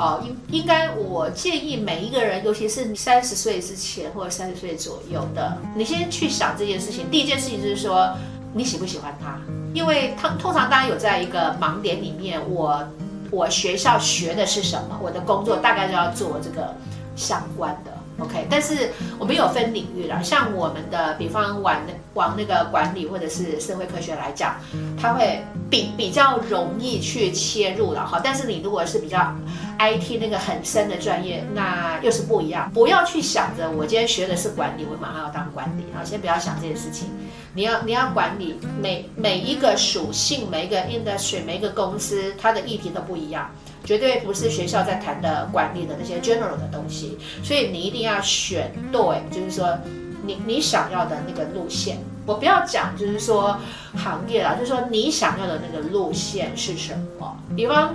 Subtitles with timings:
[0.00, 7.10] 哦，应应该我建议每一个人，尤其是三十岁之前或者三十岁左右的，你先去想这件事情。
[7.10, 8.10] 第一件事情就是说，
[8.54, 9.38] 你喜不喜欢他？
[9.74, 12.82] 因为他通常大家有在一个盲点里面，我
[13.30, 16.74] 我学校学的是什么，我的工作大概就要做这个
[17.14, 17.92] 相关的。
[18.20, 21.76] OK，但是我们有分领域啦，像我们的，比方往
[22.14, 24.56] 往那个管理或者是社会科学来讲，
[25.00, 28.20] 它会比比较容易去切入了哈。
[28.22, 29.34] 但是你如果是比较
[29.78, 32.70] IT 那个很深的专业，那又是不一样。
[32.74, 37.08] 不要去想着我今天学的是管理，我马上要当管理啊，先不要想这件事情。
[37.54, 43.50] 你要你要管理每每一个属性，每一个 industry，每一个公司，它的议题都不一样。
[43.90, 49.76] 绝对不是学校在谈的管理的那些 general 的东西，所以你一定要选对，就是说
[50.24, 51.98] 你你想要的那个路线。
[52.24, 53.58] 我不要讲，就是说
[53.96, 57.36] 行业啦，就是说你想要的那个路线是什么。
[57.56, 57.92] 比方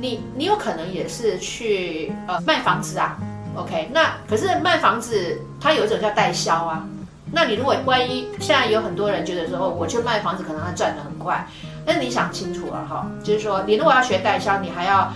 [0.00, 3.18] 你你有可能也是去呃卖房子啊
[3.56, 3.88] ，OK？
[3.92, 6.86] 那可是卖房子它有一种叫代销啊。
[7.32, 11.44] 那你如果万一现在有很多人觉得说，我去卖房子可能他赚得很快。
[11.88, 15.12] 那你想清楚了哈，就是说，你如果要学代销，你还要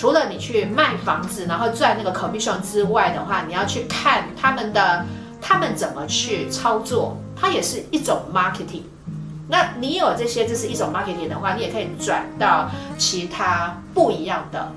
[0.00, 5.04] 除了你去卖房子，然后赚那个 commission 之外的话，你要去看他们的
[5.42, 8.84] 他们怎么去操作，它也是一种 marketing。
[9.46, 14.72] 那你有这些，这是一种 marketing 的话，你也可以转到其他不一样的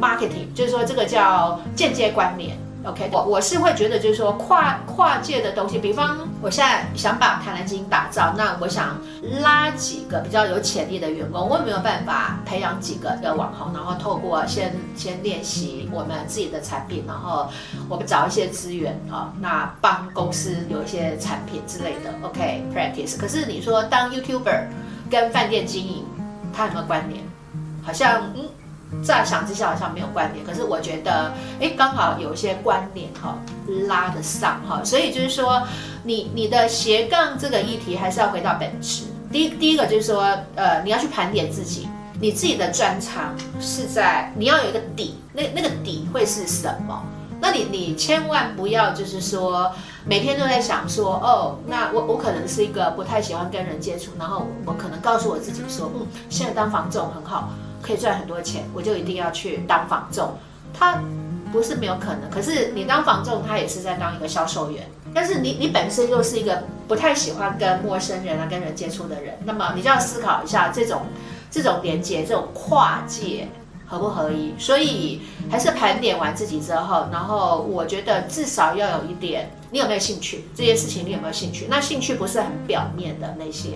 [0.00, 2.56] marketing，就是说这个叫间接关联。
[2.84, 9.00] OK，我我是会觉得就是说跨跨界的东西，比方我现在想把台南金打造，那我想
[9.40, 17.48] 拉几个比较有潜力的员工，我有没有办法培养几个的网红，然后透过先先练习我们自己的产品，然后
[17.88, 23.18] 我们找一些资源啊，那帮公司有一些产品之类的 OK，practice。
[23.18, 24.64] 可是你说当 YouTuber
[25.10, 26.04] 跟饭店经营，
[26.52, 27.24] 它有没有关联？
[27.82, 28.44] 好像嗯。
[29.02, 33.36] 乍想之下好像没有关联，可是我觉得，哎，刚好有一些关联哈，
[33.88, 35.62] 拉得上哈，所以就是说，
[36.04, 39.04] 你你的斜杠这个议题还是要回到本质。
[39.32, 40.22] 第第一个就是说，
[40.54, 41.88] 呃，你要去盘点自己，
[42.20, 47.02] 你自己的专长是在，你要有一个底，那那个底会是什么？
[47.40, 49.70] 那你你千万不要就是说，
[50.06, 57.50] 每天都在想说，哦，那我我可能是一个不太喜欢跟人接触，然后我可能告诉我自己说，嗯，现在当房总很好。
[57.84, 60.38] 可以赚很多钱，我就一定要去当房仲。
[60.72, 61.00] 他
[61.52, 64.88] 不是没有可能，可是你当房仲，他也是在当一个销售员。
[65.14, 71.02] 但是你你本身又是一个不太喜欢跟陌生人啊、跟人接触的人，那么你就要思考一下这种
[71.50, 73.46] 这种连接、这种跨界
[73.86, 74.52] 合不合一。
[74.58, 80.46] 所以还是盘点完自己之后，然后我觉得至少要有一点，你有没有兴趣？
[80.56, 81.68] 这件事情你有没有兴趣？
[81.70, 83.74] 那兴趣不是很表面的那些。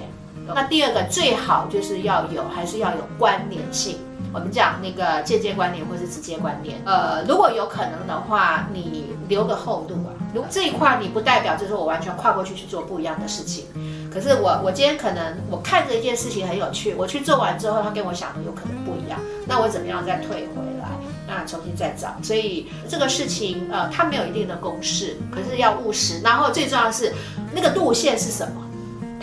[0.54, 3.98] 那第二个最好就是要有，还是要有关联性。
[4.30, 6.78] 我们讲那个间接关联或是直接关联。
[6.84, 10.12] 呃，如果有可能的话，你留个后路啊。
[10.34, 13.64] 如这一块你不代表就是我完全跨过去去做不一样的事情。
[14.12, 19.18] 可是我我今天可能我看着一件事情很有趣，我去做完之后，它跟我想的有可能不一样。
[19.46, 20.88] 那我怎么样再退回来？
[21.26, 22.14] 那重新再找。
[22.22, 26.20] 所以这个事情呃，它没有一定的公式，可是要务实。
[26.20, 27.14] 然后最重要的是
[27.54, 28.67] 那个路线是什么？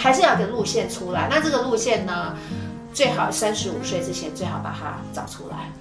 [0.05, 2.37] 还是要个路线出来，那这个路线呢，
[2.93, 5.71] 最好三十五岁之前最好把它找出来。